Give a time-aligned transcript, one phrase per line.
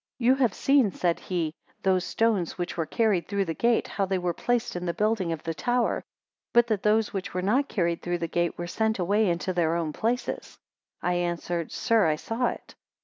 [0.17, 1.53] 112 You have seen, said he,
[1.83, 5.31] those stones which were carried through the gate, how they were placed in the building
[5.31, 6.03] of the tower;
[6.53, 9.75] but that those which were not carried through the gate, were sent away into their
[9.75, 10.57] own places?
[11.01, 12.73] 113 I answered, sir, I saw it.